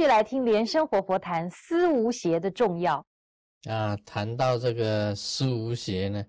[0.00, 3.04] 继续来听莲生活佛谈思无邪的重要。
[3.64, 6.24] 啊，谈到这个思无邪呢，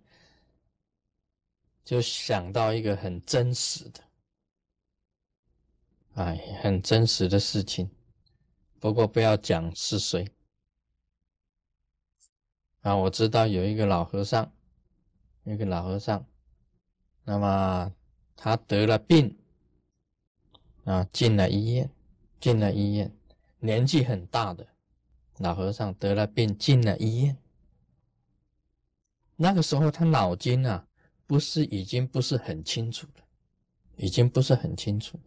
[1.82, 4.04] 就想到一个很真实的，
[6.16, 7.90] 哎，很真实的事情。
[8.78, 10.28] 不过不要讲是谁。
[12.82, 14.52] 啊，我知道有一个老和尚，
[15.46, 16.26] 一个老和尚，
[17.24, 17.90] 那么
[18.36, 19.34] 他得了病，
[20.84, 21.90] 啊，进了医院，
[22.42, 23.10] 进了医院，
[23.62, 24.68] 年纪很大的
[25.38, 27.38] 老和尚得了病，进了医院。
[29.38, 30.86] 那个时候他脑筋啊，
[31.26, 33.24] 不是已经不是很清楚了，
[33.96, 35.18] 已经不是很清楚。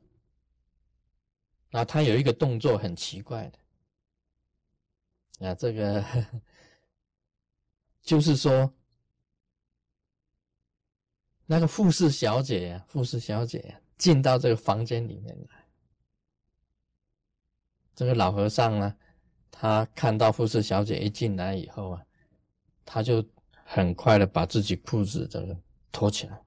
[1.71, 3.51] 那他有一个动作很奇怪
[5.39, 6.05] 的，啊，这个。
[8.05, 8.71] 就是说，
[11.47, 15.64] 那个护士小姐呀，护士小姐进到这个房间里面来。
[17.95, 18.97] 这个老和尚呢，
[19.51, 22.05] 他看到护士小姐一进来以后啊，
[22.85, 23.25] 他就
[23.65, 25.57] 很快的把自己裤子这个
[25.93, 26.43] 脱起来，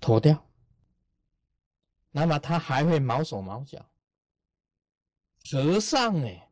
[0.00, 0.46] 脱掉。
[2.10, 3.84] 那么他还会毛手毛脚。
[5.50, 6.50] 和尚哎，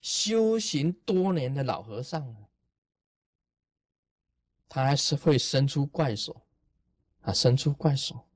[0.00, 2.48] 修行多年的老和尚啊。
[4.68, 6.42] 他还是会伸出怪手，
[7.22, 8.26] 啊，伸出怪手。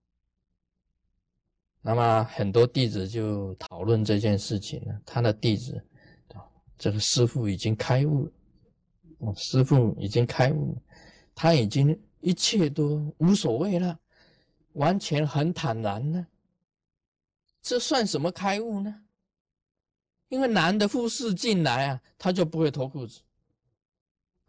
[1.80, 5.00] 那么很多弟子就讨论这件事情了。
[5.06, 5.82] 他的弟子，
[6.76, 8.30] 这个师傅已经开悟
[9.20, 10.82] 了，师傅已经开悟了，
[11.34, 13.98] 他已经一切都无所谓了，
[14.74, 16.26] 完全很坦然了。
[17.62, 19.02] 这算什么开悟呢？
[20.28, 23.20] 因为男的护士进来啊，他就不会脱裤子，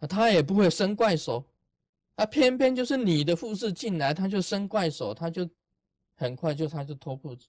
[0.09, 1.45] 他也不会伸怪手。
[2.15, 5.49] 啊偏偏就是女的护士进来，他就伸怪手，他就
[6.19, 7.47] 很快就他就脱裤子。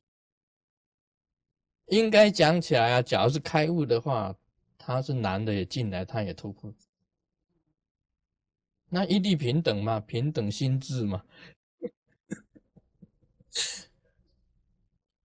[1.86, 4.32] 应该讲起来啊，假如是开悟的话，
[4.78, 6.86] 他是男的也进来，他也脱裤子。
[8.88, 11.24] 那一地平等嘛，平等心智嘛。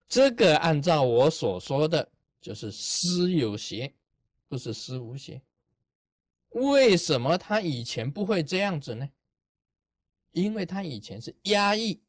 [0.07, 2.11] 这个按照我所说的，
[2.41, 3.93] 就是思有邪，
[4.47, 5.39] 不是思无邪。
[6.49, 9.07] 为什么他以前不会这样子呢？
[10.31, 12.01] 因为他以前是压抑，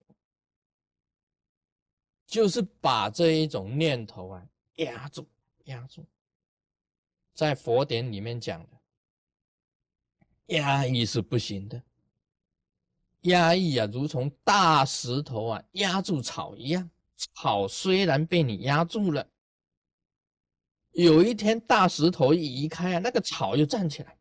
[2.27, 5.27] 就是把这一种念头啊压住，
[5.65, 6.05] 压住。
[7.35, 11.83] 在佛典里面讲的，压抑是不行的。
[13.23, 16.89] 压抑啊，如同大石头啊压住草一样。
[17.17, 19.27] 草虽然被你压住了，
[20.93, 24.19] 有一天大石头一移开啊，那个草又站起来，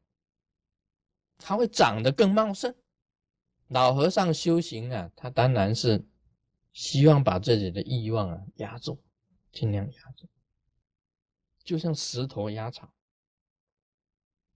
[1.37, 2.73] 它会长得更茂盛。
[3.67, 6.01] 老和尚修行啊，他当然是
[6.75, 9.01] 希望把自己的欲望啊压住，
[9.53, 10.27] 尽量压住，
[11.63, 12.93] 就像石头压草。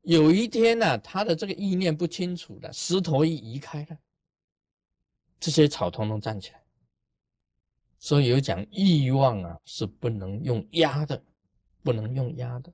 [0.01, 3.97] 有一天呢，他的这个意念不清楚了，石头一移开了，
[5.39, 6.61] 这些草通通站起来。
[7.99, 11.23] 所以有讲欲望啊是不能用压的，
[11.83, 12.71] 不能用压的。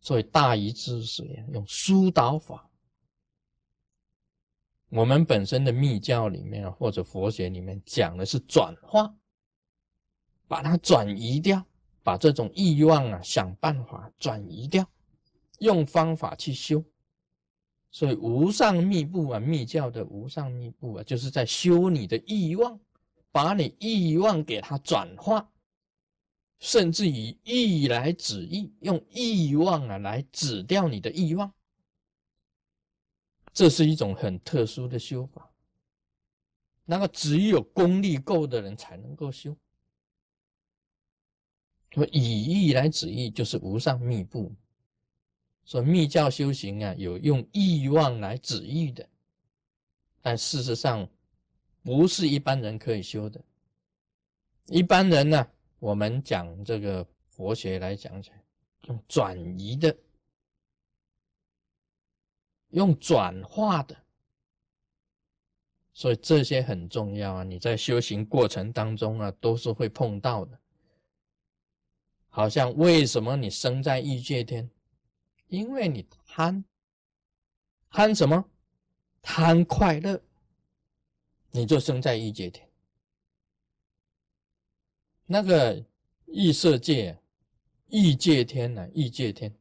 [0.00, 2.70] 所以大禹治水啊，用疏导法。
[4.94, 9.10] 我们本身的密教里面或者佛学里面讲的是转化，
[10.46, 11.64] 把它转移掉，
[12.02, 14.86] 把这种欲望啊想办法转移掉，
[15.60, 16.84] 用方法去修。
[17.90, 22.78] 所以无上密部啊，密教的无上密部啊，就是在修你的欲望，
[23.30, 25.50] 把你欲望给它转化，
[26.58, 31.50] 甚至以欲来止欲，用欲望啊来止掉你的欲望。
[33.52, 35.50] 这是一种很特殊的修法，
[36.84, 39.56] 那个只有功力够的人才能够修。
[41.90, 44.50] 说以意来止意，就是无上密部。
[45.64, 49.06] 说密教修行啊，有用欲望来止欲的，
[50.22, 51.06] 但事实上
[51.82, 53.40] 不是一般人可以修的。
[54.66, 55.46] 一般人呢，
[55.78, 58.42] 我们讲这个佛学来讲起来，
[58.88, 59.94] 用转移的。
[62.72, 63.96] 用转化的，
[65.94, 67.42] 所以这些很重要啊！
[67.42, 70.58] 你在修行过程当中啊，都是会碰到的。
[72.28, 74.68] 好像为什么你生在欲界天？
[75.48, 76.64] 因为你贪，
[77.90, 78.42] 贪什么？
[79.20, 80.20] 贪快乐，
[81.50, 82.66] 你就生在欲界天。
[85.26, 85.84] 那个
[86.24, 87.18] 异色界，
[87.88, 88.88] 欲界天呢？
[88.94, 89.54] 欲界天。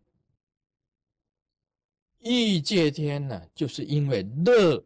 [2.22, 4.84] 欲界天呢，就是因为乐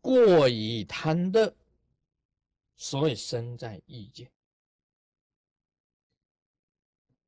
[0.00, 1.54] 过于贪乐，
[2.76, 4.30] 所以生在欲界。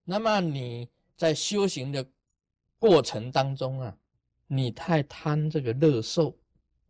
[0.04, 2.08] 那么你在修行的
[2.78, 3.98] 过程当中啊，
[4.46, 6.38] 你太贪这个乐受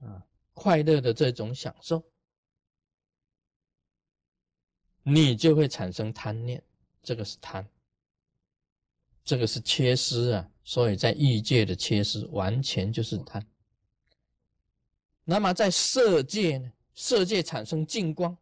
[0.01, 2.05] 啊，快乐的这种享受，
[5.03, 6.63] 你就会产生贪念，
[7.03, 7.67] 这个是贪，
[9.27, 10.49] 这个是缺失啊。
[10.65, 13.47] 所以在欲界的缺失，完全就是贪。
[15.23, 16.73] 那么在色界呢？
[16.95, 18.37] 色界产生净光，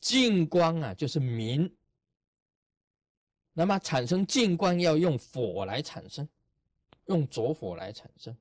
[0.00, 1.70] 净光啊就是明。
[3.52, 6.26] 那么产生净光要用火来产生，
[7.06, 8.34] 用着火来产生。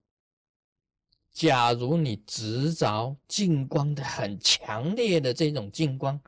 [1.31, 6.19] 假如你执着净光的很强烈的这种净光，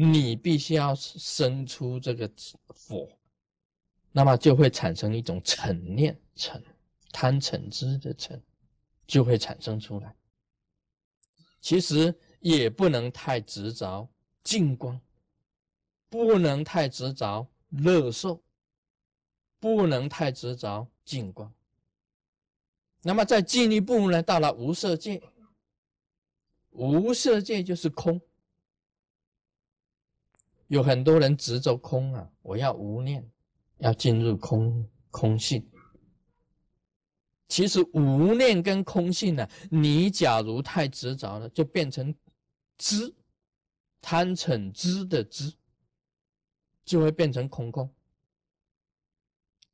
[0.00, 2.30] 你必须要生出这个
[2.68, 3.10] 佛。
[4.12, 6.62] 那么就会产生一种嗔念，嗔
[7.10, 8.40] 贪嗔痴的嗔，
[9.08, 10.14] 就会产生出来。
[11.60, 14.08] 其实也不能太执着
[14.44, 15.00] 净光，
[16.08, 18.40] 不能太执着乐受，
[19.58, 21.52] 不能太执着净光。
[23.02, 25.20] 那么再进一步呢，到了无色界，
[26.70, 28.20] 无色界就是空。
[30.68, 33.28] 有很多人执着空啊，我要无念。
[33.80, 35.64] 要进入空空性，
[37.46, 42.12] 其实无念跟空性呢，你假如太执着了，就变成
[42.76, 43.14] 知
[44.00, 45.54] 贪嗔知的知，
[46.84, 47.88] 就会变成空空。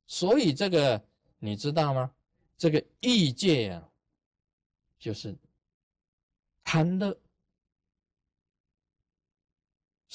[0.05, 1.03] 所以这个
[1.39, 2.11] 你知道吗？
[2.55, 3.89] 这个异界呀，
[4.99, 5.35] 就是
[6.63, 7.11] 贪乐；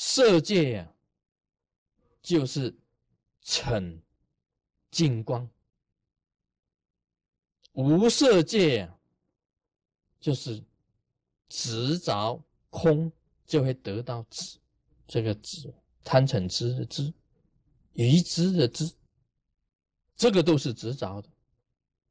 [0.03, 0.95] 色界呀，
[2.23, 2.75] 就是。
[3.43, 3.99] 嗔
[4.91, 5.49] 净光，
[7.73, 8.99] 无色界啊，
[10.21, 10.63] 就是
[11.49, 13.11] 执着空，
[13.47, 14.59] 就会得到执，
[15.09, 15.73] 这个执
[16.05, 17.13] 贪嗔痴的执，
[17.95, 18.93] 愚痴的执，
[20.15, 21.29] 这个都是执着的。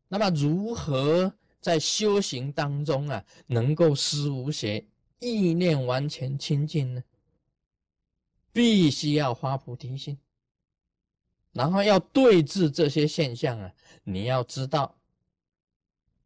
[0.07, 1.31] 那么如何
[1.61, 4.85] 在修行当中啊，能够思无邪，
[5.19, 7.03] 意念完全清净呢？
[8.51, 10.17] 必须要发菩提心。
[11.51, 13.73] 然后要对治这些现象啊，
[14.03, 14.95] 你要知道，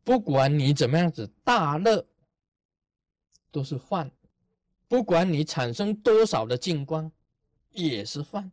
[0.04, 2.06] 不管你怎么样子大乐，
[3.50, 4.10] 都是幻；
[4.88, 7.10] 不管你产生多少的净光，
[7.72, 8.52] 也是幻；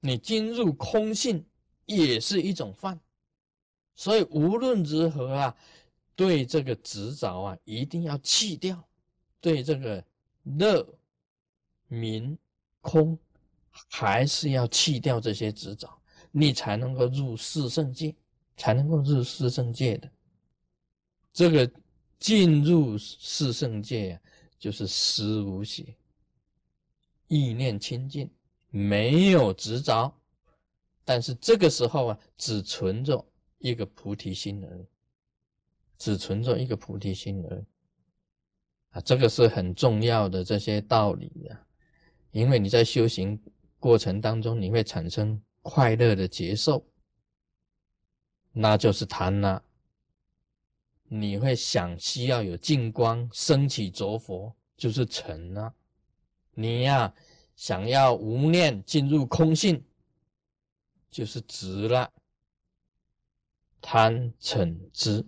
[0.00, 1.44] 你进入空性，
[1.84, 2.98] 也是一种幻。
[3.94, 5.56] 所以无论如何啊，
[6.14, 8.76] 对这个执着啊，一定要弃掉；
[9.40, 10.02] 对这个
[10.42, 10.86] 乐、
[11.88, 12.38] 明、
[12.80, 13.18] 空。
[13.90, 15.86] 还是要弃掉这些执着，
[16.30, 18.14] 你才能够入四圣界，
[18.56, 20.10] 才能够入四圣界的。
[21.30, 21.70] 这个
[22.18, 24.20] 进入四圣界啊，
[24.58, 25.94] 就是思无邪，
[27.28, 28.30] 意念清净，
[28.70, 30.10] 没有执着。
[31.04, 33.22] 但是这个时候啊，只存着
[33.58, 34.86] 一个菩提心而已，
[35.98, 37.64] 只存着一个菩提心而已。
[38.92, 41.66] 啊，这个是很重要的这些道理呀，
[42.36, 43.40] 因为你在修行。
[43.78, 46.84] 过程当中，你会产生快乐的接受，
[48.52, 49.62] 那就是贪了。
[51.04, 55.72] 你会想需要有净光升起着佛，就是成了。
[56.52, 57.14] 你呀，
[57.54, 59.82] 想要无念进入空性，
[61.10, 62.12] 就是执了。
[63.80, 65.24] 贪嗔痴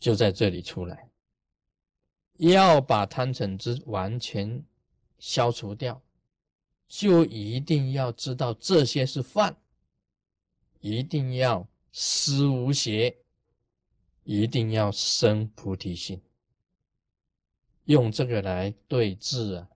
[0.00, 1.08] 就在这里出来，
[2.38, 4.64] 要把贪嗔痴完全
[5.18, 6.02] 消除掉。
[6.88, 9.54] 就一定要知道这些是犯，
[10.80, 13.18] 一定要思无邪，
[14.24, 16.22] 一定要生菩提心，
[17.84, 19.68] 用这个来对治啊，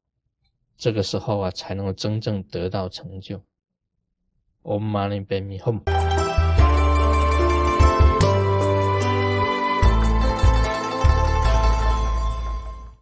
[0.78, 3.44] 这个时候啊，才能够真正得到成就。
[4.62, 6.01] Om Mani Padme Hum。